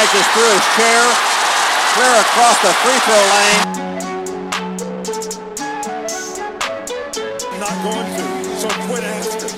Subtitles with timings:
[0.00, 1.02] manages through his chair.
[1.92, 3.64] Clear across the free throw lane.
[7.60, 8.24] Not going to,
[8.56, 9.54] so quit asking.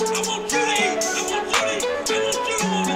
[0.00, 0.82] I want Judy!
[0.98, 1.44] I want
[2.06, 2.26] Judy!
[2.50, 2.88] I want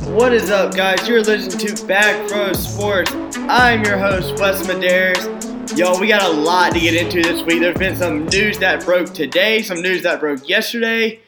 [0.00, 0.10] Judy!
[0.10, 1.06] What is up, guys?
[1.06, 3.12] You're listening to Back Row Sports.
[3.36, 5.35] I'm your host, Wes Medeiros.
[5.76, 7.60] Yo, we got a lot to get into this week.
[7.60, 11.20] There's been some news that broke today, some news that broke yesterday,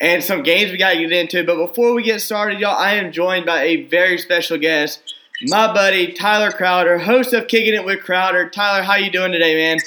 [0.00, 1.42] and some games we got to get into.
[1.42, 5.12] But before we get started, y'all, I am joined by a very special guest,
[5.48, 8.48] my buddy Tyler Crowder, host of Kicking It with Crowder.
[8.48, 9.78] Tyler, how you doing today, man?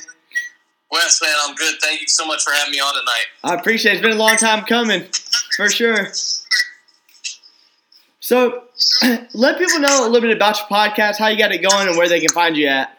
[0.91, 1.75] Wes, man, I'm good.
[1.81, 3.25] Thank you so much for having me on tonight.
[3.45, 3.95] I appreciate it.
[3.99, 5.05] It's been a long time coming,
[5.55, 6.09] for sure.
[8.19, 8.63] So,
[9.33, 11.97] let people know a little bit about your podcast, how you got it going, and
[11.97, 12.98] where they can find you at.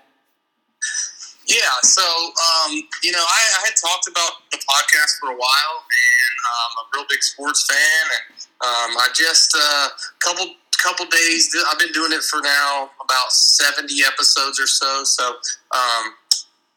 [1.50, 5.76] Yeah, so um, you know, I, I had talked about the podcast for a while,
[5.82, 8.22] and um, I'm a real big sports fan, and
[8.62, 9.88] um, I just a uh,
[10.20, 11.50] couple couple days.
[11.66, 15.02] I've been doing it for now about 70 episodes or so.
[15.02, 15.34] So
[15.74, 16.14] um,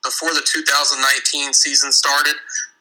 [0.04, 2.36] before the 2019 season started,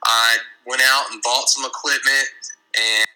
[0.05, 2.27] I went out and bought some equipment
[2.75, 3.07] and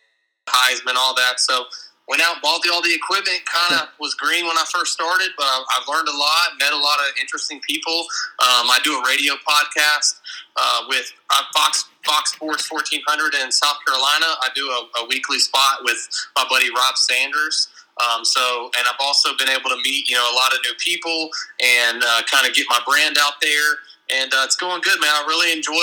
[0.48, 1.40] Heisman, all that.
[1.40, 1.64] So
[2.08, 3.44] went out, bought the, all the equipment.
[3.46, 6.72] Kind of was green when I first started, but I've, I've, learned a lot, met
[6.72, 8.06] a lot of interesting people.
[8.38, 10.20] Um, I do a radio podcast
[10.56, 14.38] uh, with uh, Fox Fox Sports 1400 in South Carolina.
[14.40, 15.98] I do a, a weekly spot with
[16.36, 17.68] my buddy Rob Sanders.
[17.96, 20.74] Um, so, and I've also been able to meet, you know, a lot of new
[20.78, 23.80] people and uh, kind of get my brand out there.
[24.08, 25.10] And uh, it's going good, man.
[25.10, 25.74] I really enjoy,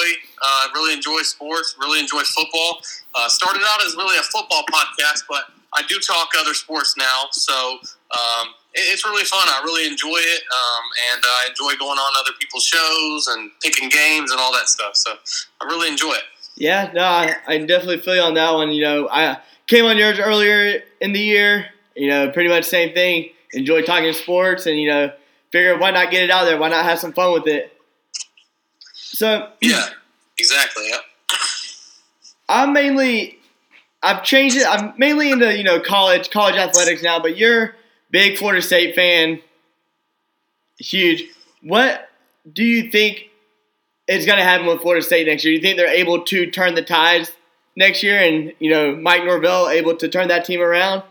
[0.41, 1.75] uh, really enjoy sports.
[1.79, 2.79] Really enjoy football.
[3.15, 7.25] Uh, started out as really a football podcast, but I do talk other sports now,
[7.31, 7.79] so
[8.11, 9.41] um, it, it's really fun.
[9.45, 13.89] I really enjoy it, um, and I enjoy going on other people's shows and picking
[13.89, 14.95] games and all that stuff.
[14.95, 15.13] So
[15.61, 16.23] I really enjoy it.
[16.55, 18.71] Yeah, no, I, I definitely feel you on that one.
[18.71, 21.67] You know, I came on yours earlier in the year.
[21.95, 23.29] You know, pretty much same thing.
[23.53, 25.11] Enjoy talking sports, and you know,
[25.51, 26.57] figure why not get it out there?
[26.57, 27.71] Why not have some fun with it?
[28.93, 29.85] So yeah,
[30.37, 30.89] exactly.
[30.89, 31.01] Yep.
[32.49, 33.39] I'm mainly
[34.03, 34.67] I've changed it.
[34.67, 37.75] I'm mainly into you know college college athletics now, but you're
[38.11, 39.39] big Florida State fan,
[40.77, 41.23] huge.
[41.61, 42.09] What
[42.51, 43.29] do you think
[44.07, 45.53] is going to happen with Florida State next year?
[45.53, 47.31] Do you think they're able to turn the tides
[47.77, 51.03] next year, and you know Mike Norvell able to turn that team around?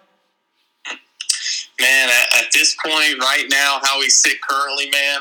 [1.80, 5.20] Man, at, at this point, right now, how we sit currently, man,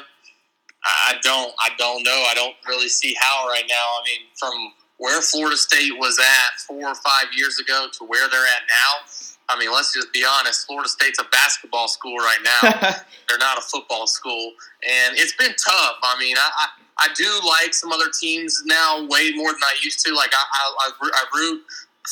[0.83, 2.25] I don't, I don't know.
[2.29, 3.75] I don't really see how right now.
[3.75, 8.29] I mean, from where Florida State was at four or five years ago to where
[8.29, 9.09] they're at now.
[9.49, 10.67] I mean, let's just be honest.
[10.67, 12.69] Florida State's a basketball school right now.
[13.27, 14.51] they're not a football school,
[14.87, 15.95] and it's been tough.
[16.03, 16.67] I mean, I, I,
[16.99, 20.13] I do like some other teams now way more than I used to.
[20.13, 20.43] Like I,
[20.85, 21.63] I, I root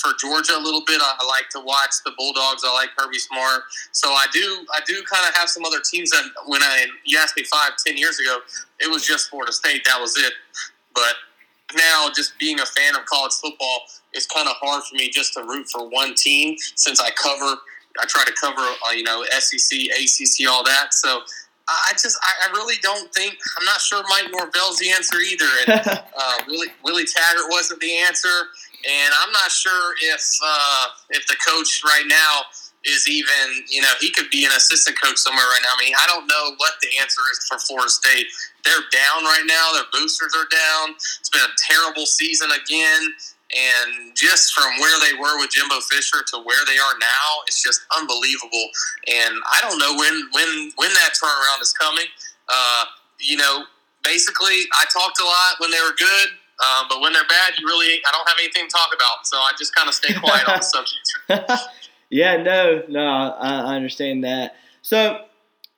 [0.02, 1.00] for Georgia a little bit.
[1.00, 2.64] I, I like to watch the Bulldogs.
[2.66, 3.62] I like Kirby Smart.
[3.92, 7.20] So I do I do kind of have some other teams that when I you
[7.20, 8.40] asked me five ten years ago,
[8.80, 9.86] it was just Florida State.
[9.86, 10.34] That was it.
[10.96, 11.14] But
[11.76, 13.82] now just being a fan of college football,
[14.14, 17.62] it's kind of hard for me just to root for one team since I cover.
[18.00, 20.94] I try to cover, uh, you know, SEC, ACC, all that.
[20.94, 21.22] So
[21.70, 23.38] I just, I, really don't think.
[23.58, 27.96] I'm not sure Mike Norvell's the answer either, and uh, Willie, Willie Taggart wasn't the
[27.98, 28.28] answer,
[28.90, 32.42] and I'm not sure if uh, if the coach right now
[32.86, 35.76] is even, you know, he could be an assistant coach somewhere right now.
[35.76, 38.28] I mean, I don't know what the answer is for Florida State.
[38.64, 39.74] They're down right now.
[39.74, 40.96] Their boosters are down.
[41.20, 43.14] It's been a terrible season again.
[43.50, 47.64] And just from where they were with Jimbo Fisher to where they are now, it's
[47.64, 48.70] just unbelievable.
[49.10, 52.06] And I don't know when when when that turnaround is coming.
[52.48, 52.86] Uh,
[53.20, 53.66] you know,
[54.04, 56.30] basically, I talked a lot when they were good,
[56.62, 59.26] um, but when they're bad, you really I don't have anything to talk about.
[59.26, 61.10] So I just kind of stay quiet on the subject.
[62.10, 64.56] Yeah, no, no, I, I understand that.
[64.82, 65.26] So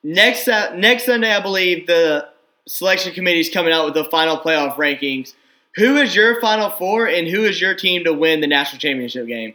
[0.02, 2.28] next uh, next Sunday, I believe the
[2.66, 5.34] selection committee is coming out with the final playoff rankings.
[5.76, 9.26] Who is your final four, and who is your team to win the national championship
[9.26, 9.54] game?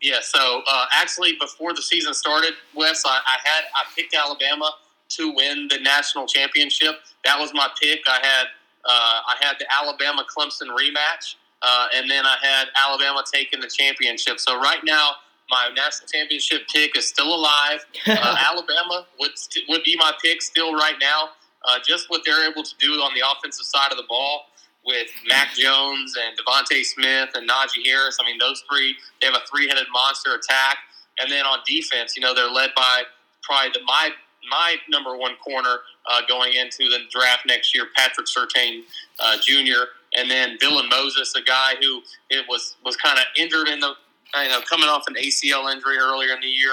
[0.00, 4.72] Yeah, so uh, actually, before the season started, Wes, I, I had I picked Alabama
[5.10, 6.96] to win the national championship.
[7.24, 8.00] That was my pick.
[8.06, 8.46] I had
[8.84, 13.68] uh, I had the Alabama Clemson rematch, uh, and then I had Alabama taking the
[13.68, 14.40] championship.
[14.40, 15.12] So right now,
[15.52, 17.84] my national championship pick is still alive.
[18.04, 19.30] Uh, Alabama would
[19.68, 21.30] would be my pick still right now.
[21.64, 24.46] Uh, just what they're able to do on the offensive side of the ball
[24.84, 28.18] with Mac Jones and DeVonta Smith and Najee Harris.
[28.20, 30.78] I mean, those three they have a three headed monster attack.
[31.20, 33.02] And then on defense, you know, they're led by
[33.42, 34.10] probably the my
[34.50, 35.78] my number one corner
[36.10, 38.82] uh, going into the draft next year, Patrick Surtain
[39.20, 39.84] uh, Jr.
[40.16, 43.94] and then Dylan Moses, a guy who it was was kind of injured in the
[44.36, 46.72] you know coming off an ACL injury earlier in the year,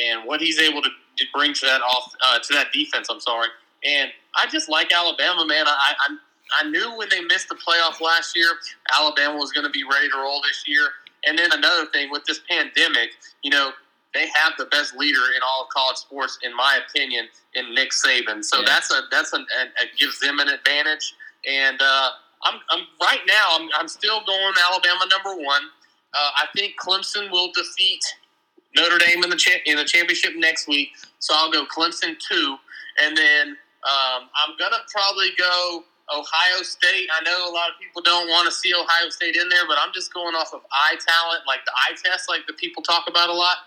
[0.00, 0.90] and what he's able to
[1.34, 3.08] bring to that off uh, to that defense.
[3.10, 3.48] I'm sorry,
[3.84, 5.66] and I just like Alabama, man.
[5.66, 6.16] I I,
[6.60, 8.48] I knew when they missed the playoff last year,
[8.92, 10.88] Alabama was going to be ready to roll this year.
[11.26, 13.10] And then another thing with this pandemic,
[13.42, 13.72] you know,
[14.14, 17.90] they have the best leader in all of college sports, in my opinion, in Nick
[17.90, 18.42] Saban.
[18.44, 18.64] So Yeah.
[18.66, 21.14] that's a that's an, an it gives them an advantage.
[21.46, 22.10] And uh,
[22.42, 25.62] I'm, I'm right now I'm, I'm still going Alabama number one.
[26.14, 28.04] Uh, I think Clemson will defeat
[28.76, 30.90] Notre Dame in the cha- in the championship next week.
[31.18, 32.56] So I'll go Clemson two,
[33.02, 35.84] and then um, I'm gonna probably go
[36.14, 37.08] Ohio State.
[37.18, 39.78] I know a lot of people don't want to see Ohio State in there, but
[39.80, 43.04] I'm just going off of eye talent, like the eye test, like the people talk
[43.08, 43.58] about a lot.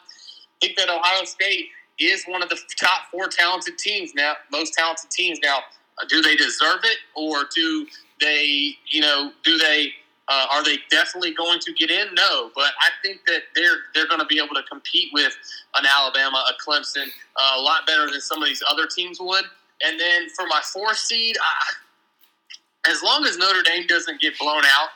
[0.61, 1.67] I think that Ohio State
[1.99, 5.59] is one of the top four talented teams now, most talented teams now.
[6.01, 7.85] Uh, do they deserve it, or do
[8.21, 9.93] they, you know, do they?
[10.29, 12.07] Uh, are they definitely going to get in?
[12.13, 15.35] No, but I think that they're they're going to be able to compete with
[15.77, 19.43] an Alabama, a Clemson, uh, a lot better than some of these other teams would.
[19.85, 24.63] And then for my fourth seed, I, as long as Notre Dame doesn't get blown
[24.63, 24.89] out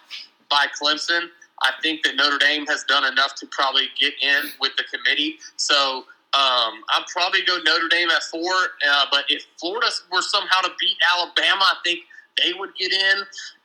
[0.50, 1.28] by Clemson,
[1.62, 5.40] I think that Notre Dame has done enough to probably get in with the committee.
[5.58, 8.54] So um, I'd probably go Notre Dame at four.
[8.88, 12.00] Uh, but if Florida were somehow to beat Alabama, I think
[12.44, 13.18] they would get in,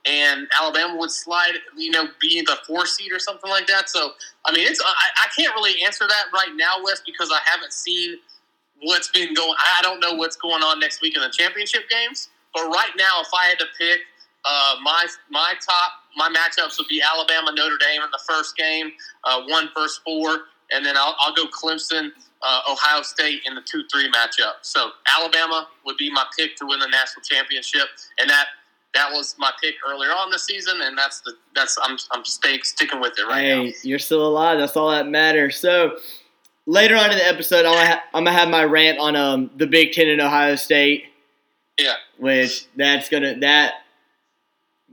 [0.07, 3.89] and Alabama would slide, you know, be the four seed or something like that.
[3.89, 4.13] So
[4.45, 4.87] I mean, it's I,
[5.25, 8.17] I can't really answer that right now, Wes, because I haven't seen
[8.83, 9.55] what's been going.
[9.79, 12.29] I don't know what's going on next week in the championship games.
[12.55, 14.01] But right now, if I had to pick,
[14.45, 18.93] uh, my my top my matchups would be Alabama Notre Dame in the first game,
[19.25, 20.41] uh, one versus four,
[20.71, 22.11] and then I'll, I'll go Clemson.
[22.45, 24.55] Uh, Ohio State in the two three matchup.
[24.63, 27.87] So Alabama would be my pick to win the national championship,
[28.19, 28.47] and that
[28.94, 32.59] that was my pick earlier on the season, and that's the that's I'm I'm stay,
[32.62, 33.71] sticking with it right now.
[33.83, 34.59] You're still alive.
[34.59, 35.56] That's all that matters.
[35.56, 35.99] So
[36.67, 39.50] later on in the episode, I'm gonna, ha- I'm gonna have my rant on um
[39.56, 41.05] the Big Ten in Ohio State,
[41.79, 43.75] Yeah, which that's gonna that.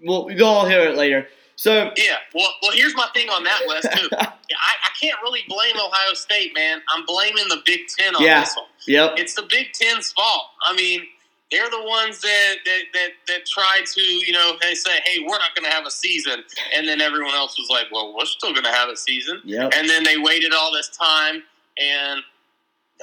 [0.01, 1.28] We'll you'll all hear it later.
[1.57, 2.16] So yeah.
[2.34, 3.81] Well, well, here's my thing on that, Wes.
[3.84, 4.07] Too.
[4.18, 6.81] I, I can't really blame Ohio State, man.
[6.90, 8.40] I'm blaming the Big Ten on Yeah.
[8.42, 8.66] this one.
[8.88, 10.44] yep, It's the Big Ten's fault.
[10.66, 11.04] I mean,
[11.51, 15.38] they're the ones that that, that, that try to, you know, they say, hey, we're
[15.38, 16.44] not going to have a season.
[16.75, 19.42] And then everyone else was like, well, we're still going to have a season.
[19.44, 21.44] yep, And then they waited all this time
[21.80, 22.22] and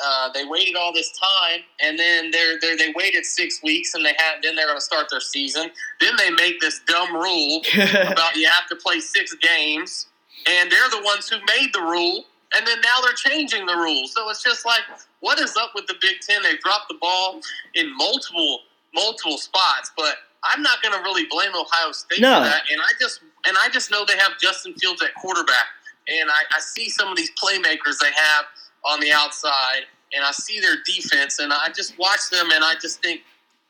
[0.02, 4.04] uh, they waited all this time, and then they're, they're they waited six weeks, and
[4.04, 5.70] they had then they're going to start their season.
[6.00, 10.06] Then they make this dumb rule about you have to play six games,
[10.48, 14.12] and they're the ones who made the rule, and then now they're changing the rules.
[14.12, 14.82] So it's just like,
[15.20, 16.42] what is up with the Big Ten?
[16.42, 17.40] They've dropped the ball
[17.74, 18.60] in multiple
[18.94, 22.38] multiple spots, but I'm not going to really blame Ohio State No.
[22.38, 22.62] for that.
[22.70, 25.66] And I just and I just know they have Justin Fields at quarterback,
[26.08, 28.44] and I, I see some of these playmakers they have
[28.84, 29.82] on the outside,
[30.14, 33.22] and I see their defense, and I just watch them, and I just think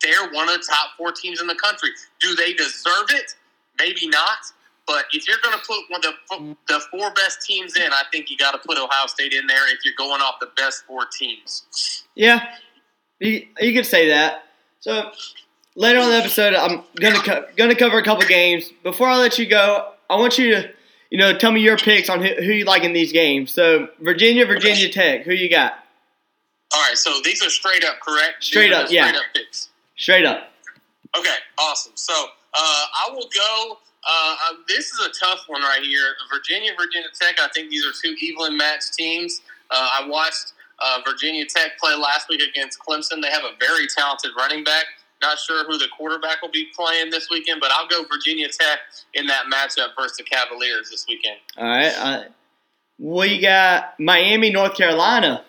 [0.02, 1.88] they're one of the top four teams in the country.
[2.20, 3.34] Do they deserve it?
[3.78, 4.38] Maybe not.
[4.86, 8.02] But if you're going to put one of the, the four best teams in, I
[8.12, 10.84] think you got to put Ohio State in there if you're going off the best
[10.86, 12.04] four teams.
[12.14, 12.54] yeah.
[13.18, 14.44] You, you could say that.
[14.80, 15.10] So
[15.74, 18.70] later on the episode, I'm gonna co- gonna cover a couple games.
[18.82, 20.70] Before I let you go, I want you to
[21.10, 23.52] you know tell me your picks on who, who you like in these games.
[23.52, 25.74] So Virginia, Virginia Tech, who you got?
[26.74, 28.44] All right, so these are straight up correct.
[28.44, 29.08] Straight up, the yeah.
[29.08, 29.68] Straight up picks.
[29.96, 30.52] Straight up.
[31.16, 31.92] Okay, awesome.
[31.94, 32.18] So uh,
[32.54, 33.78] I will go.
[34.06, 36.14] Uh, uh, this is a tough one right here.
[36.32, 37.36] Virginia, Virginia Tech.
[37.40, 39.40] I think these are two evenly matched teams.
[39.70, 43.20] Uh, I watched uh, Virginia Tech play last week against Clemson.
[43.20, 44.84] They have a very talented running back.
[45.22, 48.78] Not sure who the quarterback will be playing this weekend, but I'll go Virginia Tech
[49.14, 51.38] in that matchup versus the Cavaliers this weekend.
[51.56, 51.94] All right.
[51.96, 52.24] Uh,
[52.98, 55.44] we got Miami, North Carolina.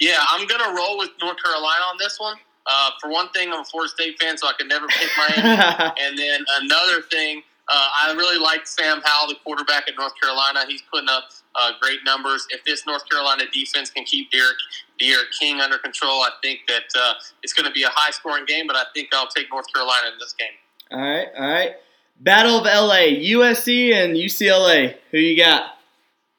[0.00, 2.36] Yeah, I'm gonna roll with North Carolina on this one.
[2.66, 5.92] Uh, for one thing, I'm a Florida State fan, so I can never pick Miami.
[6.00, 10.60] And then another thing, uh, I really like Sam Howell, the quarterback at North Carolina.
[10.68, 12.46] He's putting up uh, great numbers.
[12.50, 14.54] If this North Carolina defense can keep D'Eriq,
[15.00, 18.44] D'Eriq King under control, I think that uh, it's going to be a high scoring
[18.46, 18.66] game.
[18.66, 20.48] But I think I'll take North Carolina in this game.
[20.92, 21.28] all right.
[21.36, 21.72] All right.
[22.20, 24.96] Battle of LA, USC and UCLA.
[25.10, 25.72] Who you got?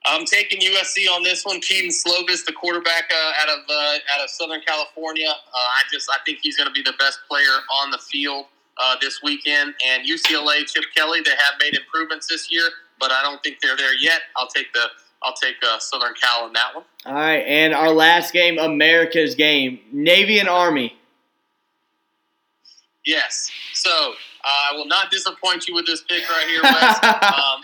[0.06, 1.62] I'm taking USC on this one.
[1.62, 3.74] Kedon Slovis, the quarterback uh, out of uh,
[4.16, 5.30] out of Southern California.
[5.30, 8.46] Uh, I just I think he's going to be the best player on the field
[8.78, 9.74] uh, this weekend.
[9.86, 12.66] And UCLA, Chip Kelly, they have made improvements this year,
[13.00, 14.22] but I don't think they're there yet.
[14.36, 14.88] I'll take the
[15.24, 16.84] I'll take uh, Southern Cal in that one.
[17.06, 17.44] All right.
[17.48, 20.98] And our last game, America's game, Navy and Army.
[23.06, 23.50] Yes.
[23.74, 23.90] So
[24.46, 27.04] Uh, I will not disappoint you with this pick right here, Wes.
[27.04, 27.62] um,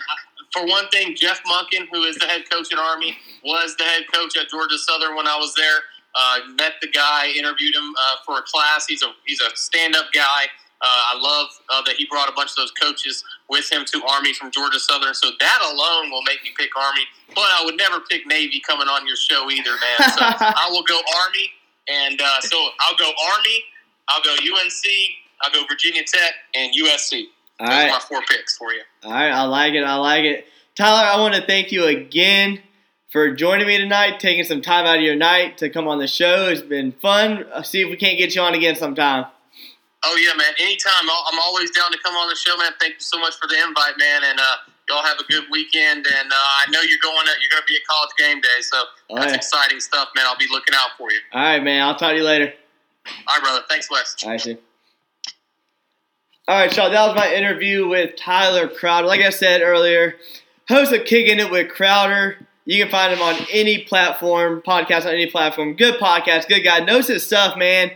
[0.52, 4.02] for one thing, Jeff Monken, who is the head coach at Army, was the head
[4.12, 5.78] coach at Georgia Southern when I was there.
[6.14, 8.86] Uh, met the guy, interviewed him uh, for a class.
[8.86, 10.46] He's a he's a stand up guy.
[10.82, 14.02] Uh, I love uh, that he brought a bunch of those coaches with him to
[14.08, 15.14] Army from Georgia Southern.
[15.14, 17.02] So that alone will make me pick Army.
[17.28, 20.10] But I would never pick Navy coming on your show either, man.
[20.16, 21.52] So I will go Army.
[21.88, 23.64] And uh, so I'll go Army,
[24.08, 24.84] I'll go UNC,
[25.42, 27.24] I'll go Virginia Tech, and USC.
[27.60, 27.88] All Those right.
[27.88, 28.80] are my four picks for you.
[29.04, 29.84] All right, I like it.
[29.84, 30.46] I like it.
[30.74, 32.60] Tyler, I want to thank you again
[33.10, 36.06] for joining me tonight, taking some time out of your night to come on the
[36.06, 36.46] show.
[36.48, 37.44] It's been fun.
[37.54, 39.26] I'll see if we can't get you on again sometime.
[40.02, 40.52] Oh yeah, man.
[40.58, 41.02] Anytime.
[41.02, 42.72] I'm always down to come on the show, man.
[42.80, 44.22] Thank you so much for the invite, man.
[44.24, 44.44] And uh,
[44.88, 46.06] y'all have a good weekend.
[46.06, 47.26] And uh, I know you're going.
[47.26, 49.36] To, you're going to be at college game day, so Oh, that's yeah.
[49.36, 50.24] exciting stuff, man.
[50.26, 51.18] I'll be looking out for you.
[51.34, 51.82] All right, man.
[51.82, 52.54] I'll talk to you later.
[53.26, 53.60] All right, brother.
[53.68, 54.16] Thanks, Wes.
[54.26, 54.56] I see.
[56.50, 56.88] All right, Shaw.
[56.88, 59.06] That was my interview with Tyler Crowder.
[59.06, 60.16] Like I said earlier,
[60.68, 62.44] host of Kicking It with Crowder.
[62.64, 65.76] You can find him on any platform, podcast on any platform.
[65.76, 66.80] Good podcast, good guy.
[66.80, 67.92] Knows his stuff, man.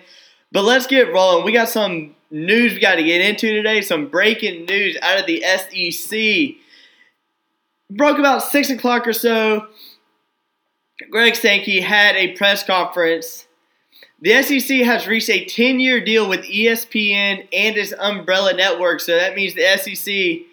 [0.53, 1.45] But let's get rolling.
[1.45, 3.81] We got some news we got to get into today.
[3.81, 6.55] Some breaking news out of the SEC.
[7.91, 9.67] Broke about six o'clock or so.
[11.11, 13.44] Greg Sankey had a press conference
[14.25, 19.01] the SEC has reached a 10 year deal with ESPN and its umbrella network.
[19.01, 20.47] So that means the SEC,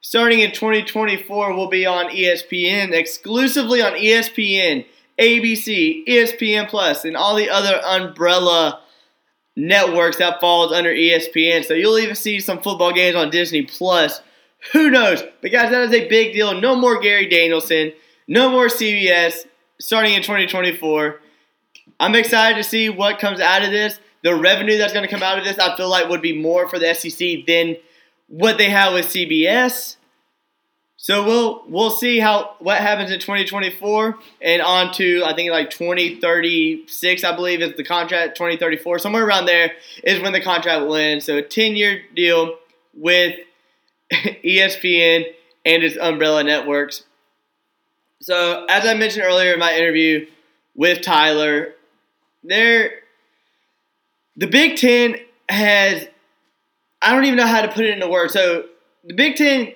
[0.00, 4.86] starting in 2024, will be on ESPN, exclusively on ESPN,
[5.18, 8.80] ABC, ESPN Plus, and all the other umbrella
[9.54, 11.62] networks that falls under ESPN.
[11.62, 14.22] So you'll even see some football games on Disney Plus.
[14.72, 15.22] Who knows?
[15.42, 16.58] But guys, that is a big deal.
[16.58, 17.92] No more Gary Danielson.
[18.26, 19.44] No more CBS
[19.78, 21.20] starting in 2024.
[21.98, 23.98] I'm excited to see what comes out of this.
[24.22, 26.68] The revenue that's going to come out of this, I feel like, would be more
[26.68, 27.76] for the SEC than
[28.28, 29.96] what they have with CBS.
[31.02, 35.70] So we'll we'll see how what happens in 2024 and on to I think like
[35.70, 39.72] 2036 I believe is the contract 2034 somewhere around there
[40.04, 41.22] is when the contract will end.
[41.22, 42.58] So a 10 year deal
[42.92, 43.34] with
[44.12, 45.24] ESPN
[45.64, 47.04] and its umbrella networks.
[48.20, 50.26] So as I mentioned earlier in my interview
[50.74, 51.76] with Tyler,
[52.42, 52.92] there
[54.36, 55.16] the Big Ten
[55.48, 56.06] has
[57.02, 58.32] I don't even know how to put it into words.
[58.32, 58.66] So
[59.04, 59.72] the Big Ten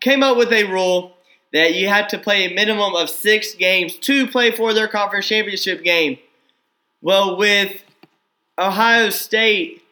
[0.00, 1.14] came up with a rule
[1.52, 5.26] that you have to play a minimum of six games to play for their conference
[5.26, 6.18] championship game.
[7.02, 7.82] Well, with
[8.58, 9.82] Ohio State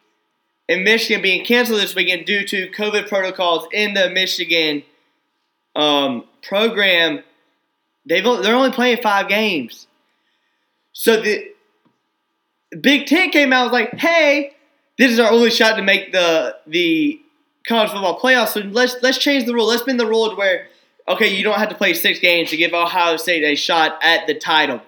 [0.69, 4.83] and Michigan being canceled this weekend due to COVID protocols in the Michigan
[5.75, 7.25] um, program,
[8.07, 9.87] they've, they're only playing five games.
[10.93, 11.53] So the
[12.81, 14.53] Big Ten came out and was like, "Hey,
[14.99, 17.21] this is our only shot to make the the
[17.67, 18.49] college football playoffs.
[18.49, 19.67] So let's let's change the rule.
[19.67, 20.67] Let's bend the rule to where
[21.07, 24.27] okay, you don't have to play six games to give Ohio State a shot at
[24.27, 24.83] the title.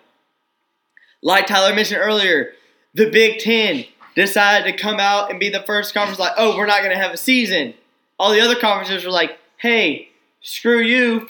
[1.23, 2.53] Like Tyler mentioned earlier,
[2.95, 3.85] the Big Ten
[4.15, 7.03] decided to come out and be the first conference like, oh, we're not going to
[7.03, 7.75] have a season.
[8.19, 10.11] All the other conferences were like, hey,
[10.43, 11.27] screw you,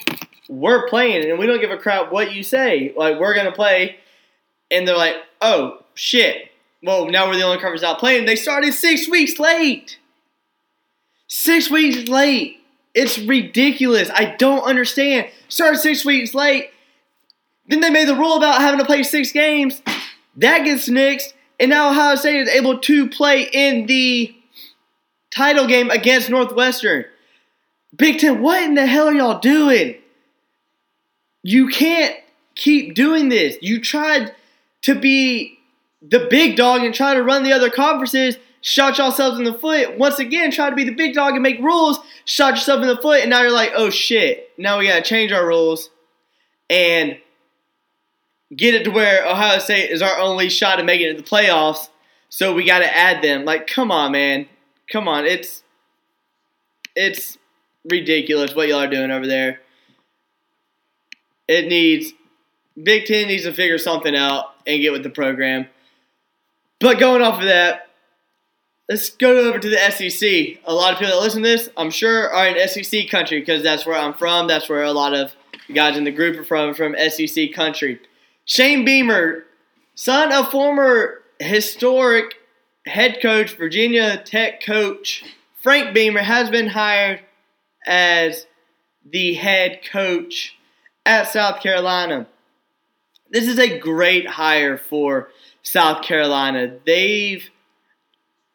[0.48, 2.92] we're playing, and we don't give a crap what you say.
[2.96, 3.96] Like we're going to play,
[4.70, 6.50] and they're like, oh shit.
[6.82, 8.24] Well, now we're the only conference out playing.
[8.24, 9.98] They started six weeks late.
[11.28, 12.58] Six weeks late.
[12.94, 14.10] It's ridiculous.
[14.14, 15.28] I don't understand.
[15.48, 16.70] Started six weeks late.
[17.68, 19.82] Then they made the rule about having to play six games.
[20.36, 21.34] That gets nixed.
[21.60, 24.34] And now Ohio State is able to play in the
[25.30, 27.04] title game against Northwestern.
[27.94, 29.96] Big Ten, what in the hell are y'all doing?
[31.42, 32.16] You can't
[32.54, 33.58] keep doing this.
[33.60, 34.34] You tried
[34.82, 35.59] to be
[36.02, 39.98] the big dog and try to run the other conferences, shot yourselves in the foot.
[39.98, 42.96] Once again, try to be the big dog and make rules, shot yourself in the
[42.96, 45.90] foot, and now you're like, oh shit, now we gotta change our rules
[46.68, 47.18] and
[48.54, 51.28] get it to where Ohio State is our only shot at making it to the
[51.28, 51.88] playoffs.
[52.28, 53.44] So we gotta add them.
[53.44, 54.48] Like, come on, man.
[54.90, 55.26] Come on.
[55.26, 55.62] It's
[56.94, 57.38] it's
[57.84, 59.60] ridiculous what y'all are doing over there.
[61.48, 62.12] It needs
[62.80, 65.66] Big Ten needs to figure something out and get with the program.
[66.80, 67.88] But going off of that,
[68.88, 70.58] let's go over to the SEC.
[70.64, 73.62] A lot of people that listen to this, I'm sure, are in SEC country because
[73.62, 74.48] that's where I'm from.
[74.48, 75.32] That's where a lot of
[75.72, 78.00] guys in the group are from, from SEC country.
[78.46, 79.44] Shane Beamer,
[79.94, 82.34] son of former historic
[82.86, 85.22] head coach, Virginia Tech coach
[85.62, 87.20] Frank Beamer, has been hired
[87.86, 88.46] as
[89.04, 90.56] the head coach
[91.04, 92.26] at South Carolina.
[93.30, 95.28] This is a great hire for
[95.62, 96.76] South Carolina.
[96.84, 97.48] They've,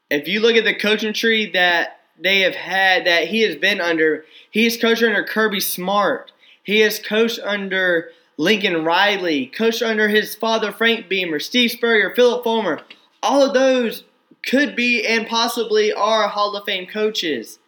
[0.10, 3.82] if you look at the coaching tree that they have had that he has been
[3.82, 4.26] under.
[4.52, 6.32] He has coached under Kirby Smart.
[6.64, 12.44] He has coached under Lincoln Riley, coached under his father Frank Beamer, Steve Spurrier, Philip
[12.44, 12.82] Fulmer.
[13.22, 14.04] All of those
[14.46, 17.60] could be and possibly are Hall of Fame coaches.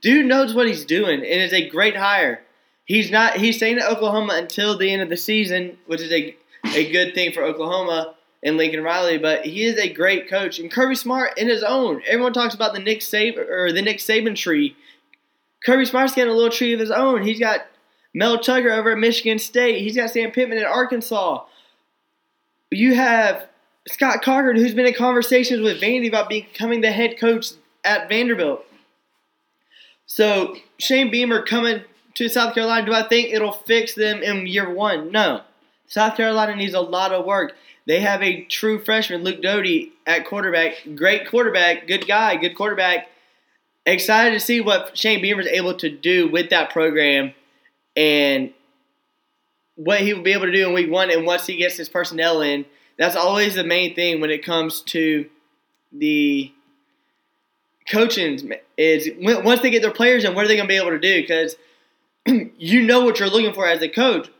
[0.00, 2.42] Dude knows what he's doing and is a great hire.
[2.84, 6.36] He's not he's staying at Oklahoma until the end of the season, which is a
[6.64, 10.58] a good thing for Oklahoma and Lincoln Riley, but he is a great coach.
[10.58, 12.02] And Kirby Smart in his own.
[12.06, 14.76] Everyone talks about the Nick Saban or the Nick Saban tree.
[15.64, 17.22] Kirby Smart's getting a little tree of his own.
[17.22, 17.60] He's got
[18.14, 19.80] Mel Tucker over at Michigan State.
[19.80, 21.44] He's got Sam Pittman at Arkansas.
[22.70, 23.46] You have
[23.88, 27.52] Scott Cochran, who's been in conversations with Vandy about becoming the head coach
[27.84, 28.64] at Vanderbilt.
[30.06, 31.82] So Shane Beamer coming
[32.14, 35.10] to South Carolina, do I think it'll fix them in year one?
[35.10, 35.42] No.
[35.92, 37.52] South Carolina needs a lot of work.
[37.86, 40.88] They have a true freshman, Luke Doty, at quarterback.
[40.96, 43.08] Great quarterback, good guy, good quarterback.
[43.84, 47.34] Excited to see what Shane Beamer is able to do with that program
[47.94, 48.54] and
[49.74, 51.90] what he will be able to do in week one and once he gets his
[51.90, 52.64] personnel in.
[52.96, 55.28] That's always the main thing when it comes to
[55.92, 56.50] the
[57.86, 60.92] coaching is once they get their players in, what are they going to be able
[60.92, 61.20] to do?
[61.20, 61.56] Because
[62.56, 64.30] you know what you're looking for as a coach.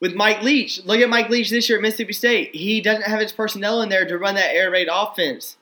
[0.00, 2.54] With Mike Leach, look at Mike Leach this year at Mississippi State.
[2.54, 5.56] He doesn't have his personnel in there to run that air raid offense.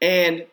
[0.00, 0.46] And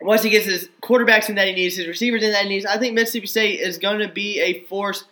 [0.00, 2.66] once he gets his quarterbacks in that he needs, his receivers in that he needs,
[2.66, 5.04] I think Mississippi State is going to be a force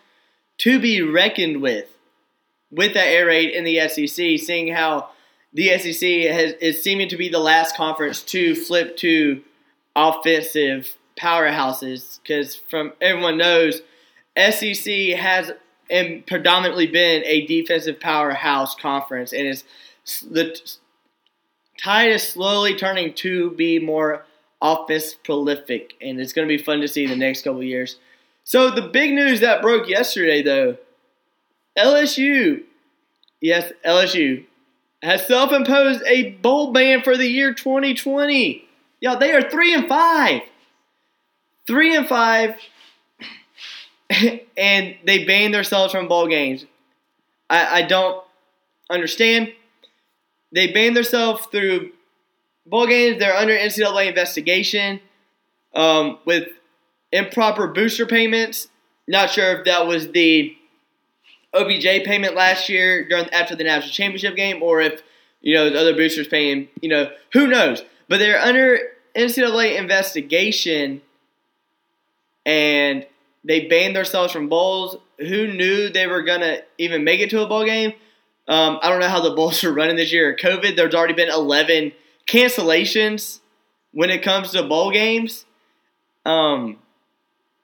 [0.58, 1.88] to be reckoned with
[2.70, 5.10] with that air raid in the SEC, seeing how
[5.52, 9.42] the SEC has, is seeming to be the last conference to flip to
[9.94, 13.80] offensive powerhouses because from everyone knows
[14.36, 15.52] SEC has
[15.90, 19.64] and predominantly been a defensive powerhouse conference, and it's
[20.22, 20.60] the
[21.82, 24.24] tide is slowly turning to be more
[24.62, 27.98] offense prolific, and it's going to be fun to see the next couple years.
[28.44, 30.78] So the big news that broke yesterday, though,
[31.76, 32.62] LSU,
[33.40, 34.44] yes, LSU
[35.02, 38.64] has self-imposed a bowl ban for the year 2020.
[39.00, 40.42] Y'all, they are three and five.
[41.66, 42.54] Three and five
[44.56, 46.64] and they banned themselves from bowl games.
[47.50, 48.22] I, I don't
[48.90, 49.52] understand.
[50.52, 51.92] They banned themselves through
[52.66, 53.18] bowl games.
[53.18, 55.00] They're under NCAA investigation
[55.74, 56.48] um, with
[57.12, 58.68] improper booster payments.
[59.08, 60.56] Not sure if that was the
[61.54, 65.02] OBJ payment last year during after the national championship game, or if
[65.40, 66.68] you know the other boosters paying.
[66.80, 68.78] You know who knows, but they're under
[69.14, 71.02] NCAA investigation,
[72.44, 73.06] and
[73.46, 74.96] they banned themselves from bowls.
[75.18, 77.92] Who knew they were gonna even make it to a bowl game?
[78.48, 80.36] Um, I don't know how the bowls are running this year.
[80.36, 81.92] COVID, there's already been 11
[82.26, 83.40] cancellations
[83.92, 85.46] when it comes to bowl games.
[86.24, 86.78] Um,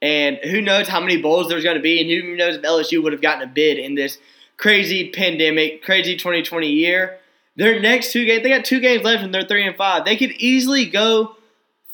[0.00, 3.02] and who knows how many bowls there's going to be, and who knows if LSU
[3.02, 4.18] would have gotten a bid in this
[4.56, 7.18] crazy pandemic, crazy 2020 year.
[7.56, 10.04] Their next two games, they got two games left, and they're three and five.
[10.04, 11.36] They could easily go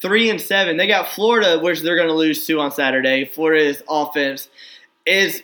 [0.01, 0.77] three and seven.
[0.77, 3.25] They got Florida, which they're going to lose to on Saturday.
[3.25, 4.49] Florida's offense
[5.07, 5.43] is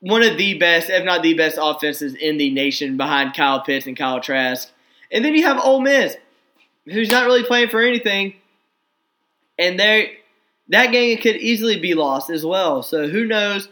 [0.00, 3.86] one of the best, if not the best, offenses in the nation behind Kyle Pitts
[3.86, 4.70] and Kyle Trask.
[5.10, 6.16] And then you have Ole Miss,
[6.86, 8.34] who's not really playing for anything,
[9.58, 10.18] and they
[10.68, 12.82] that game could easily be lost as well.
[12.82, 13.68] So who knows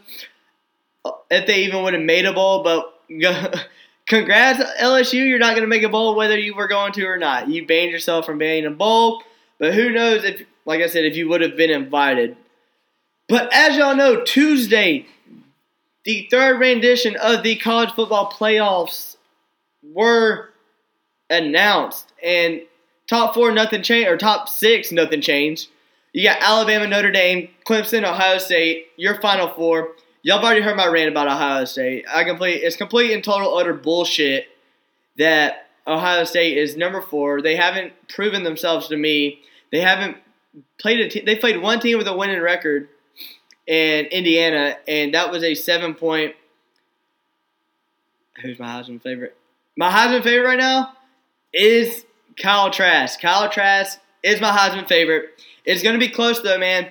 [1.29, 2.63] if they even would have made a bowl?
[2.63, 2.99] But
[4.07, 7.17] congrats LSU, you're not going to make a bowl whether you were going to or
[7.17, 7.49] not.
[7.49, 9.23] You banned yourself from being a bowl.
[9.63, 12.35] But who knows if, like I said, if you would have been invited.
[13.29, 15.05] But as y'all know, Tuesday,
[16.03, 19.15] the third rendition of the college football playoffs
[19.81, 20.49] were
[21.29, 22.63] announced, and
[23.07, 25.69] top four nothing changed, or top six nothing changed.
[26.11, 28.87] You got Alabama, Notre Dame, Clemson, Ohio State.
[28.97, 29.93] Your final four.
[30.23, 32.03] Y'all have already heard my rant about Ohio State.
[32.13, 34.47] I complete it's complete and total utter bullshit
[35.17, 37.41] that Ohio State is number four.
[37.41, 39.39] They haven't proven themselves to me
[39.73, 40.17] they haven't
[40.77, 41.09] played a.
[41.09, 42.87] Te- they played one team with a winning record,
[43.65, 46.35] in Indiana, and that was a seven point.
[48.41, 49.35] Who's my Heisman favorite?
[49.75, 50.93] My Heisman favorite right now
[51.51, 52.05] is
[52.37, 53.19] Kyle Trask.
[53.19, 55.41] Kyle Trask is my Heisman favorite.
[55.65, 56.89] It's going to be close though, man.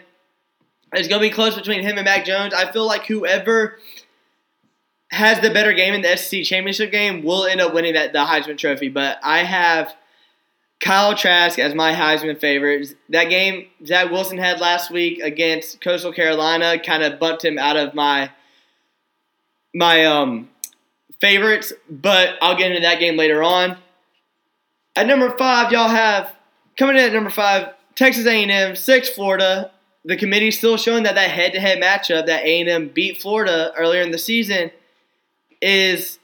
[0.92, 2.52] It's going to be close between him and Mac Jones.
[2.52, 3.78] I feel like whoever
[5.12, 8.18] has the better game in the SEC championship game will end up winning that the
[8.18, 8.88] Heisman Trophy.
[8.88, 9.94] But I have
[10.82, 12.94] Kyle Trask as my Heisman favorite.
[13.08, 17.76] That game Zach Wilson had last week against Coastal Carolina kind of bumped him out
[17.76, 18.30] of my
[19.72, 20.50] my um
[21.20, 23.78] favorites, but I'll get into that game later on.
[24.96, 26.34] At number five, y'all have
[26.76, 29.70] coming in at number five, Texas A&M, six Florida.
[30.04, 34.18] The committee's still showing that that head-to-head matchup that A&M beat Florida earlier in the
[34.18, 34.72] season
[35.60, 36.18] is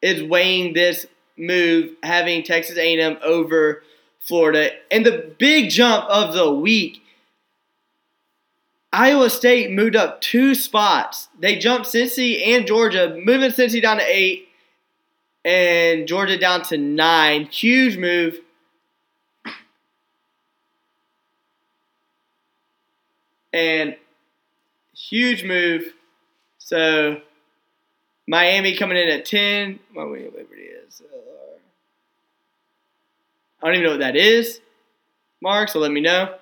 [0.00, 3.82] is weighing this move, having Texas A&M over
[4.20, 4.70] Florida.
[4.90, 7.02] And the big jump of the week,
[8.92, 11.28] Iowa State moved up two spots.
[11.38, 14.48] They jumped Cincy and Georgia, moving Cincy down to eight
[15.44, 17.44] and Georgia down to nine.
[17.44, 18.40] Huge move.
[23.52, 23.96] And
[24.92, 25.92] huge move.
[26.58, 27.20] So
[28.26, 29.78] Miami coming in at 10.
[29.94, 31.02] Well, whatever it is.
[33.66, 34.60] I don't even know what that is,
[35.42, 36.36] Mark, so let me know.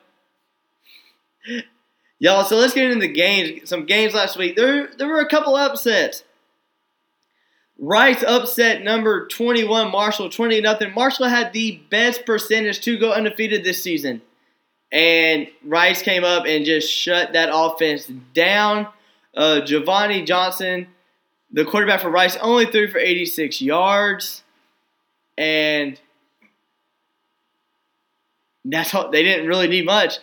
[2.18, 3.66] Y'all, so let's get into the games.
[3.66, 4.56] Some games last week.
[4.56, 6.22] There, there were a couple upsets.
[7.78, 10.92] Rice upset number 21, Marshall 20 nothing.
[10.92, 14.20] Marshall had the best percentage to go undefeated this season.
[14.92, 18.88] And Rice came up and just shut that offense down.
[19.34, 20.88] Uh, Giovanni Johnson,
[21.50, 24.42] the quarterback for Rice, only threw for 86 yards.
[25.38, 25.98] And
[28.64, 30.18] that's all, they didn't really need much.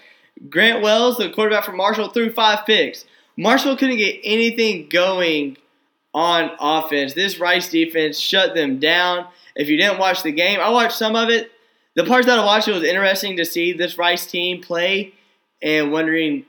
[0.49, 3.05] Grant Wells, the quarterback for Marshall, threw five picks.
[3.37, 5.57] Marshall couldn't get anything going
[6.13, 7.13] on offense.
[7.13, 9.27] This Rice defense shut them down.
[9.55, 11.51] If you didn't watch the game, I watched some of it.
[11.95, 15.13] The parts that I watched, it was interesting to see this Rice team play
[15.61, 16.45] and wondering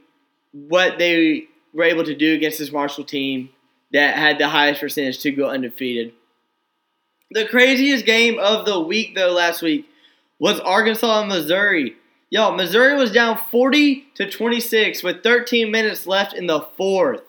[0.53, 3.51] what they were able to do against this Marshall team
[3.93, 6.13] that had the highest percentage to go undefeated.
[7.31, 9.87] The craziest game of the week, though, last week
[10.43, 11.95] was Arkansas and Missouri.
[12.29, 17.23] Yo, Missouri was down 40 to 26 with 13 minutes left in the fourth.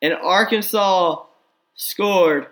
[0.00, 1.24] And Arkansas
[1.74, 2.46] scored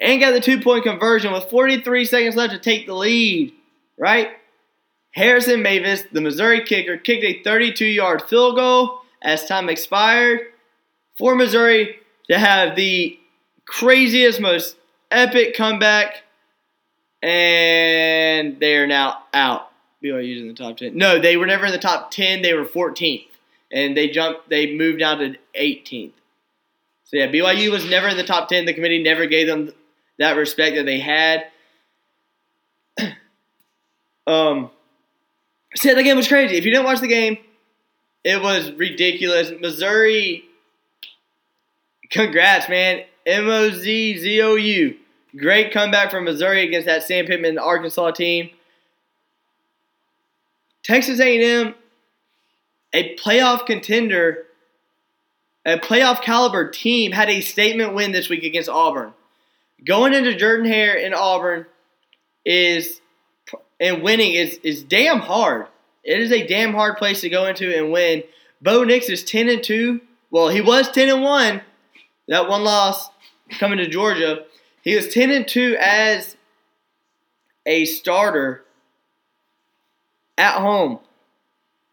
[0.00, 3.52] and got the two point conversion with 43 seconds left to take the lead,
[3.96, 4.30] right?
[5.12, 10.40] Harrison Mevis, the Missouri kicker, kicked a 32 yard field goal as time expired
[11.16, 13.16] for Missouri to have the
[13.64, 14.74] craziest, most
[15.12, 16.24] epic comeback,
[17.22, 19.70] and they are now out.
[20.02, 20.96] BYU's in the top 10.
[20.96, 22.42] No, they were never in the top 10.
[22.42, 23.26] They were 14th,
[23.70, 24.48] and they jumped.
[24.48, 26.12] They moved down to 18th.
[27.04, 28.64] So yeah, BYU was never in the top 10.
[28.64, 29.72] The committee never gave them
[30.18, 31.46] that respect that they had.
[34.26, 34.70] um,
[35.74, 36.56] so the game was crazy.
[36.56, 37.38] If you didn't watch the game,
[38.24, 39.52] it was ridiculous.
[39.60, 40.44] Missouri,
[42.10, 43.04] congrats, man.
[43.26, 44.96] M O Z Z O U.
[45.36, 48.50] Great comeback from Missouri against that Sam Pittman Arkansas team.
[50.82, 51.74] Texas A&M,
[52.92, 54.46] a playoff contender,
[55.64, 59.14] a playoff caliber team, had a statement win this week against Auburn.
[59.84, 61.66] Going into Jordan Hare in Auburn
[62.44, 63.00] is
[63.80, 65.66] and winning is is damn hard.
[66.04, 68.22] It is a damn hard place to go into and win.
[68.60, 70.00] Bo Nix is ten and two.
[70.30, 71.62] Well, he was ten and one.
[72.28, 73.08] That one loss
[73.58, 74.44] coming to Georgia.
[74.82, 76.36] He was ten and two as
[77.64, 78.64] a starter
[80.36, 80.98] at home.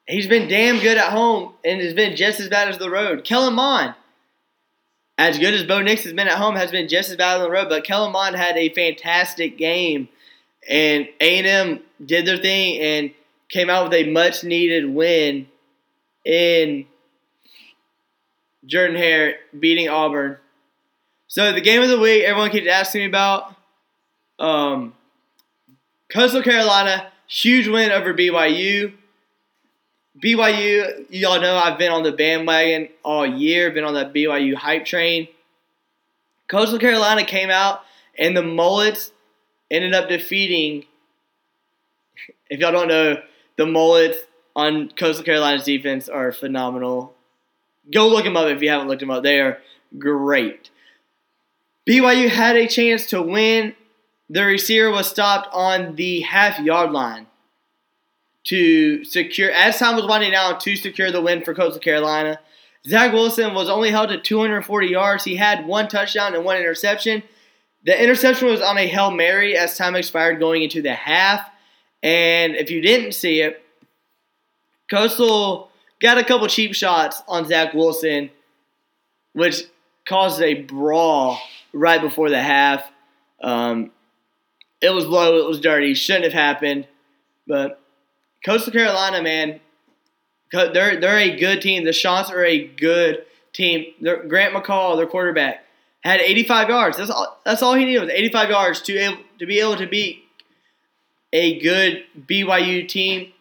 [0.07, 3.23] He's been damn good at home and has been just as bad as the road.
[3.23, 3.93] Kellen Mond,
[5.19, 7.43] as good as Bo Nix has been at home, has been just as bad on
[7.43, 7.69] the road.
[7.69, 10.09] But Kellen Mond had a fantastic game,
[10.67, 13.11] and A&M did their thing and
[13.49, 15.47] came out with a much needed win
[16.25, 16.87] in
[18.65, 20.37] Jordan Hare beating Auburn.
[21.29, 23.55] So the game of the week, everyone keeps asking me about.
[24.39, 24.95] Um,
[26.11, 28.93] Coastal Carolina, huge win over BYU.
[30.19, 34.85] BYU, y'all know I've been on the bandwagon all year, been on that BYU hype
[34.85, 35.27] train.
[36.47, 37.81] Coastal Carolina came out,
[38.17, 39.11] and the Mullets
[39.69, 40.85] ended up defeating.
[42.51, 43.21] If y'all don't know,
[43.57, 44.17] the Mullets
[44.55, 47.13] on Coastal Carolina's defense are phenomenal.
[47.93, 49.21] Go look them up if you haven't looked them up.
[49.21, 49.59] They are
[49.99, 50.71] great.
[51.89, 53.73] BYU had a chance to win.
[54.29, 57.25] The receiver was stopped on the half yard line
[58.43, 62.39] to secure, as time was winding down, to secure the win for Coastal Carolina.
[62.87, 65.23] Zach Wilson was only held to 240 yards.
[65.23, 67.23] He had one touchdown and one interception.
[67.85, 71.49] The interception was on a Hail Mary as time expired going into the half.
[72.03, 73.63] And if you didn't see it,
[74.91, 78.29] Coastal got a couple cheap shots on Zach Wilson,
[79.33, 79.63] which
[80.05, 81.39] caused a brawl
[81.73, 82.83] right before the half.
[83.41, 83.91] Um,
[84.81, 86.87] it was low, it was dirty, shouldn't have happened.
[87.47, 87.81] But
[88.45, 89.59] Coastal Carolina, man,
[90.51, 91.83] they're they're a good team.
[91.83, 93.93] The Shots are a good team.
[94.01, 95.63] They're, Grant McCall, their quarterback,
[96.01, 96.97] had 85 yards.
[96.97, 97.39] That's all.
[97.45, 100.23] That's all he needed was 85 yards to able, to be able to beat
[101.33, 103.33] a good BYU team.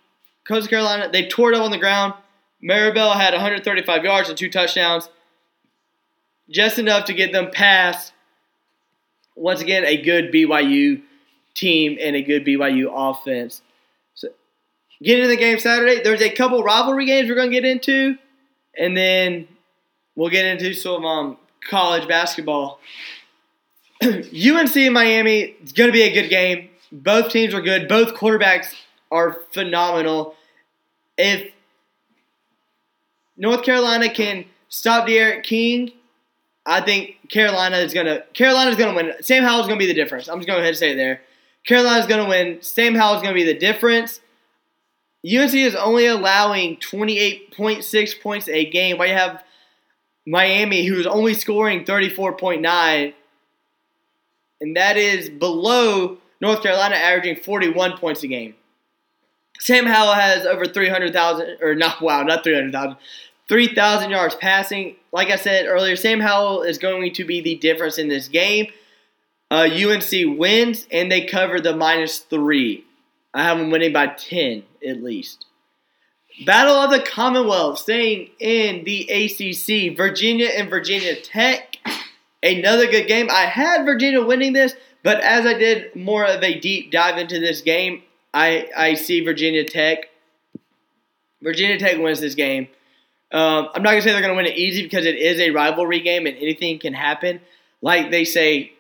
[0.47, 2.15] Coastal Carolina, they tore it up on the ground.
[2.61, 5.09] Marable had 135 yards and two touchdowns,
[6.51, 8.13] just enough to get them past.
[9.39, 11.03] Once again, a good BYU
[11.55, 13.63] team and a good BYU offense.
[14.15, 14.29] So,
[15.03, 18.17] getting into the game Saturday, there's a couple rivalry games we're going to get into,
[18.77, 19.49] and then
[20.17, 21.37] we'll get into some um,
[21.69, 22.81] college basketball.
[24.03, 26.71] UNC and Miami is going to be a good game.
[26.91, 27.89] Both teams are good.
[27.89, 28.75] Both quarterbacks
[29.11, 30.35] are phenomenal.
[31.17, 31.53] If
[33.37, 35.93] North Carolina can stop D'Eriq King,
[36.69, 39.15] I think Carolina is gonna Carolina is gonna win.
[39.23, 40.29] Sam Howell is gonna be the difference.
[40.29, 41.23] I'm just going to ahead and say it there.
[41.67, 42.61] Carolina is gonna win.
[42.61, 44.21] Sam Howell is gonna be the difference.
[45.25, 48.99] UNC is only allowing 28.6 points a game.
[48.99, 49.43] While you have
[50.27, 53.15] Miami, who's only scoring 34.9,
[54.61, 58.55] and that is below North Carolina, averaging 41 points a game.
[59.59, 62.97] Sam Howell has over 300,000, or not, wow, not 300,000,
[63.49, 64.97] 3,000 yards passing.
[65.13, 68.73] Like I said earlier, Sam Howell is going to be the difference in this game.
[69.51, 72.85] Uh, UNC wins, and they cover the minus three.
[73.33, 75.47] I have them winning by 10 at least.
[76.45, 79.97] Battle of the Commonwealth, staying in the ACC.
[79.97, 81.79] Virginia and Virginia Tech.
[82.43, 83.29] Another good game.
[83.31, 87.41] I had Virginia winning this, but as I did more of a deep dive into
[87.41, 90.11] this game, I, I see Virginia Tech.
[91.43, 92.69] Virginia Tech wins this game.
[93.31, 96.01] Um, I'm not to say they're to win it easy because it is a rivalry
[96.01, 97.41] game and anything can happen.
[97.83, 98.73] Like they say,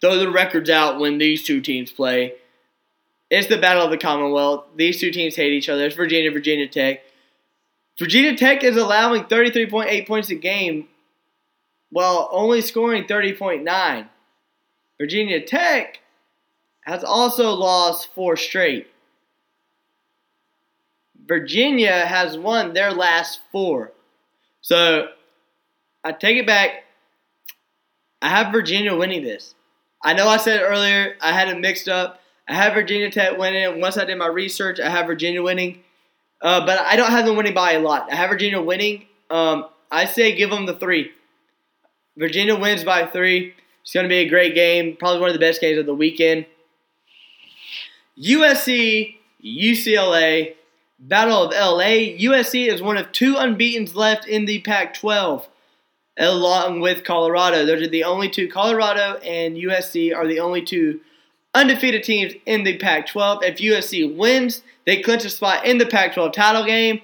[0.00, 2.34] throw the records out when these two teams play.
[3.30, 4.66] It's the Battle of the Commonwealth.
[4.76, 5.86] These two teams hate each other.
[5.86, 7.02] It's Virginia, Virginia Tech.
[7.98, 10.88] Virginia Tech is allowing 33.8 points a game
[11.90, 14.08] while only scoring 30.9.
[14.98, 16.00] Virginia Tech
[16.82, 18.88] has also lost four straight.
[21.26, 23.92] Virginia has won their last four.
[24.60, 25.08] So
[26.04, 26.84] I take it back.
[28.20, 29.54] I have Virginia winning this.
[30.02, 32.20] I know I said earlier I had it mixed up.
[32.48, 33.80] I have Virginia Tech winning.
[33.80, 35.80] Once I did my research, I have Virginia winning.
[36.40, 38.10] Uh, but I don't have them winning by a lot.
[38.10, 39.06] I have Virginia winning.
[39.30, 41.12] Um, I say give them the three.
[42.16, 43.54] Virginia wins by three.
[43.82, 44.96] It's going to be a great game.
[44.96, 46.46] Probably one of the best games of the weekend.
[48.18, 50.54] USC, UCLA,
[51.04, 52.14] Battle of LA.
[52.16, 55.48] USC is one of two unbeatens left in the Pac 12,
[56.16, 57.66] along with Colorado.
[57.66, 58.46] Those are the only two.
[58.46, 61.00] Colorado and USC are the only two
[61.54, 63.42] undefeated teams in the Pac 12.
[63.42, 67.00] If USC wins, they clinch a spot in the Pac 12 title game.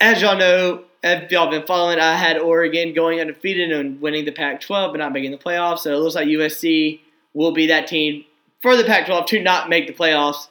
[0.00, 4.32] As y'all know, if y'all been following, I had Oregon going undefeated and winning the
[4.32, 5.80] Pac 12 but not making the playoffs.
[5.80, 6.98] So it looks like USC
[7.34, 8.24] will be that team
[8.62, 10.48] for the Pac 12 to not make the playoffs.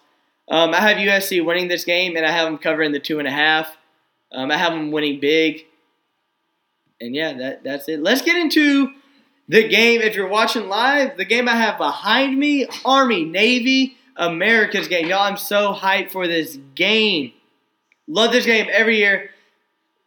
[0.50, 3.28] Um, I have USC winning this game, and I have them covering the two and
[3.28, 3.76] a half.
[4.32, 5.66] Um, I have them winning big.
[7.00, 8.02] And yeah, that, that's it.
[8.02, 8.92] Let's get into
[9.48, 10.02] the game.
[10.02, 15.08] If you're watching live, the game I have behind me Army, Navy, America's game.
[15.08, 17.34] Y'all, I'm so hyped for this game.
[18.08, 19.30] Love this game every year.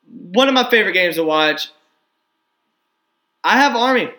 [0.08, 1.70] One of my favorite games to watch.
[3.42, 4.10] I have Army.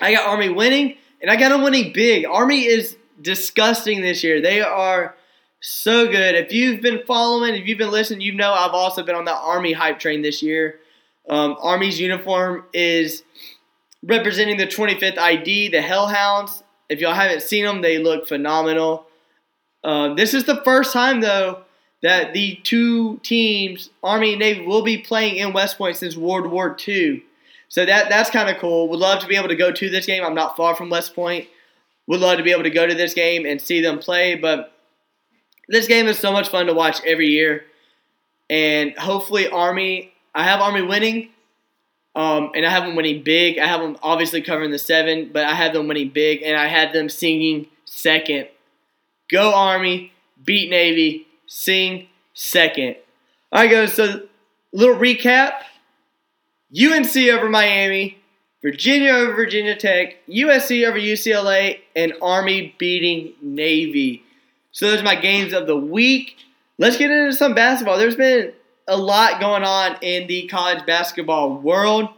[0.00, 2.26] I got Army winning, and I got them winning big.
[2.26, 4.40] Army is disgusting this year.
[4.40, 5.14] They are
[5.60, 6.34] so good.
[6.34, 9.34] If you've been following, if you've been listening, you know I've also been on the
[9.34, 10.80] Army hype train this year.
[11.28, 13.22] Um, Army's uniform is
[14.02, 16.62] representing the 25th ID, the Hellhounds.
[16.88, 19.06] If y'all haven't seen them, they look phenomenal.
[19.82, 21.62] Uh, this is the first time, though,
[22.02, 26.50] that the two teams, Army and Navy, will be playing in West Point since World
[26.50, 27.22] War II.
[27.68, 28.88] So that that's kind of cool.
[28.88, 30.22] Would love to be able to go to this game.
[30.22, 31.48] I'm not far from West Point.
[32.06, 34.34] Would love to be able to go to this game and see them play.
[34.34, 34.72] But
[35.68, 37.64] this game is so much fun to watch every year.
[38.50, 41.30] And hopefully, Army, I have Army winning.
[42.16, 43.58] Um, and I have them winning big.
[43.58, 46.42] I have them obviously covering the seven, but I have them winning big.
[46.42, 48.48] And I had them singing second.
[49.30, 50.12] Go Army,
[50.44, 52.96] beat Navy, sing second.
[53.50, 53.94] All right, guys.
[53.94, 54.22] So,
[54.72, 55.54] little recap
[56.76, 58.18] UNC over Miami,
[58.64, 64.24] Virginia over Virginia Tech, USC over UCLA, and Army beating Navy.
[64.72, 66.38] So those are my games of the week.
[66.78, 67.98] Let's get into some basketball.
[67.98, 68.54] There's been
[68.88, 72.08] a lot going on in the college basketball world.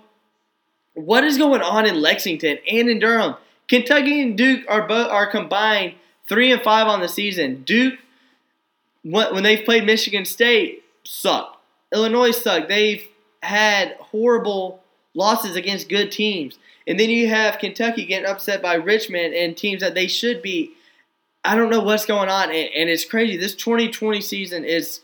[0.94, 3.34] What is going on in Lexington and in Durham?
[3.66, 5.94] Kentucky and Duke are both are combined
[6.28, 7.64] three and five on the season.
[7.64, 7.98] Duke,
[9.02, 11.58] when they've played Michigan State, sucked.
[11.92, 12.68] Illinois sucked.
[12.68, 13.02] They've
[13.42, 14.84] had horrible
[15.16, 16.58] losses against good teams.
[16.86, 20.72] And then you have Kentucky getting upset by Richmond and teams that they should be.
[21.44, 23.36] I don't know what's going on, and, and it's crazy.
[23.36, 25.00] This 2020 season is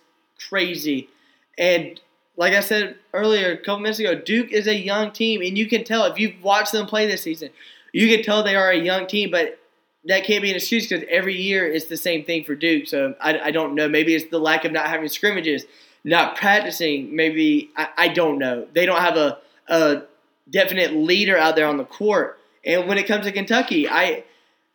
[0.49, 1.09] crazy,
[1.57, 2.01] and
[2.37, 5.69] like I said earlier, a couple minutes ago, Duke is a young team, and you
[5.69, 7.51] can tell if you've watched them play this season,
[7.93, 9.31] you can tell they are a young team.
[9.31, 9.59] But
[10.05, 12.87] that can't be an excuse because every year it's the same thing for Duke.
[12.87, 13.89] So I, I don't know.
[13.89, 15.65] Maybe it's the lack of not having scrimmages,
[16.05, 17.15] not practicing.
[17.15, 18.67] Maybe I, I don't know.
[18.73, 20.03] They don't have a, a
[20.49, 22.39] definite leader out there on the court.
[22.65, 24.25] And when it comes to Kentucky, I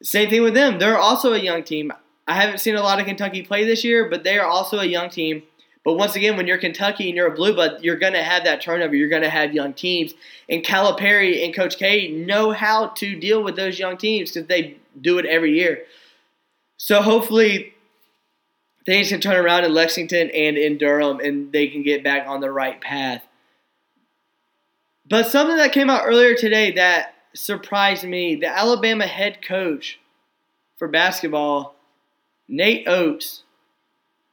[0.01, 0.79] same thing with them.
[0.79, 1.91] They're also a young team.
[2.27, 4.85] I haven't seen a lot of Kentucky play this year, but they are also a
[4.85, 5.43] young team.
[5.83, 8.43] But once again, when you're Kentucky and you're a blue blood, you're going to have
[8.43, 8.93] that turnover.
[8.93, 10.13] You're going to have young teams.
[10.49, 14.77] And Calipari and Coach K know how to deal with those young teams because they
[14.99, 15.83] do it every year.
[16.75, 17.73] So hopefully
[18.85, 22.41] things can turn around in Lexington and in Durham and they can get back on
[22.41, 23.26] the right path.
[25.09, 29.99] But something that came out earlier today that surprised me the Alabama head coach
[30.77, 31.75] for basketball,
[32.47, 33.43] Nate Oats,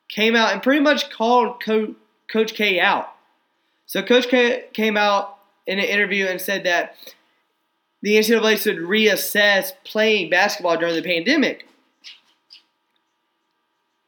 [0.08, 1.94] came out and pretty much called Co-
[2.28, 3.12] Coach K out.
[3.86, 6.96] So Coach K came out in an interview and said that
[8.02, 11.66] the NCAA should reassess playing basketball during the pandemic.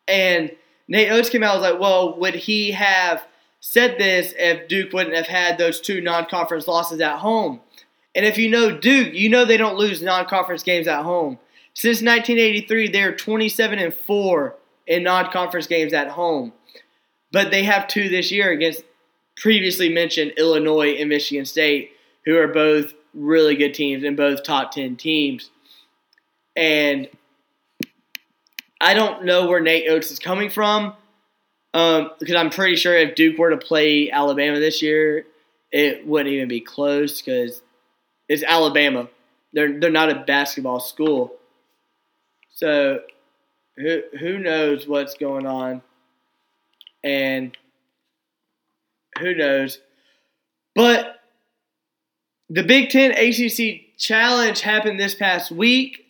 [0.08, 0.50] And
[0.88, 3.24] Nate Oats came out and was like, well, would he have
[3.60, 7.60] said this if Duke wouldn't have had those two non conference losses at home?
[8.16, 11.38] And if you know Duke, you know they don't lose non-conference games at home.
[11.74, 16.54] Since 1983, they're 27 and 4 in non-conference games at home.
[17.30, 18.82] But they have two this year against
[19.36, 21.90] previously mentioned Illinois and Michigan State,
[22.24, 25.50] who are both really good teams and both top 10 teams.
[26.56, 27.10] And
[28.80, 30.94] I don't know where Nate Oats is coming from
[31.76, 35.26] um, because I'm pretty sure if Duke were to play Alabama this year,
[35.70, 37.60] it wouldn't even be close because
[38.30, 39.10] it's Alabama.
[39.52, 41.34] They're they're not a basketball school.
[42.54, 43.00] So
[43.76, 45.82] who who knows what's going on
[47.04, 47.54] and
[49.18, 49.78] who knows.
[50.74, 51.20] But
[52.48, 56.06] the Big 10 ACC challenge happened this past week.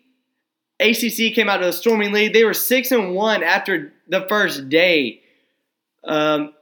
[0.78, 2.34] ACC came out to a storming lead.
[2.34, 5.22] They were 6 and 1 after the first day.
[6.06, 6.54] Um,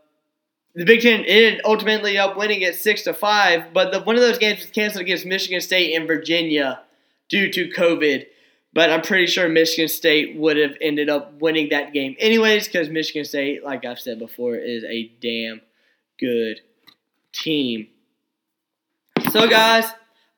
[0.75, 4.23] the Big Ten ended ultimately up winning at six to five, but the, one of
[4.23, 6.83] those games was canceled against Michigan State and Virginia
[7.29, 8.27] due to COVID.
[8.73, 12.89] But I'm pretty sure Michigan State would have ended up winning that game anyways, because
[12.89, 15.61] Michigan State, like I've said before, is a damn
[16.19, 16.61] good
[17.33, 17.87] team.
[19.31, 19.85] So, guys,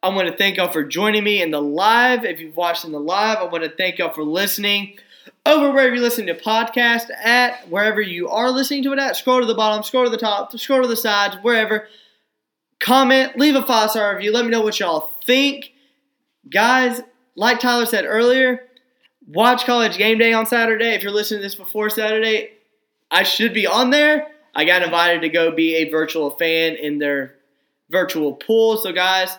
[0.03, 2.27] I want to thank y'all for joining me in the live.
[2.27, 4.99] If you've watched in the live, I want to thank y'all for listening
[5.47, 9.17] over wherever you listen to podcast at, wherever you are listening to it at.
[9.17, 11.89] Scroll to the bottom, scroll to the top, scroll to the sides, wherever.
[12.81, 14.33] Comment, leave a five star review.
[14.33, 15.73] Let me know what y'all think.
[16.51, 17.01] Guys,
[17.37, 18.67] like Tyler said earlier,
[19.27, 20.91] watch College Game Day on Saturday.
[20.91, 22.51] If you're listening to this before Saturday,
[23.11, 24.29] I should be on there.
[24.55, 27.35] I got invited to go be a virtual fan in their
[27.91, 28.77] virtual pool.
[28.77, 29.37] So, guys,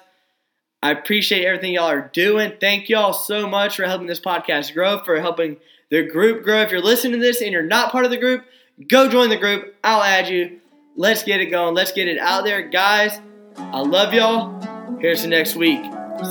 [0.82, 2.54] I appreciate everything y'all are doing.
[2.60, 5.58] Thank y'all so much for helping this podcast grow, for helping
[5.90, 6.62] the group grow.
[6.62, 8.44] If you're listening to this and you're not part of the group,
[8.88, 9.76] go join the group.
[9.84, 10.60] I'll add you.
[10.96, 11.76] Let's get it going.
[11.76, 12.62] Let's get it out there.
[12.62, 13.20] Guys,
[13.58, 14.98] I love y'all.
[15.00, 15.84] Here's the next week.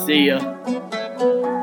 [0.06, 1.55] See ya.